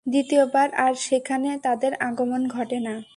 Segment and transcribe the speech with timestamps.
[0.07, 3.01] দ্বিতীয়বার আর সেখানে তাদের আগমন ঘটে না।